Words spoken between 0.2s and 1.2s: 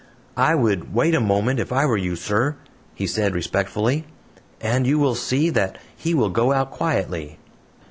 "I would wait a